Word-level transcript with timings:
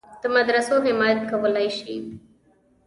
د 0.21 0.23
مدرسو 0.35 0.75
حمایت 0.87 1.19
کولای 1.31 1.67
شي. 1.77 1.95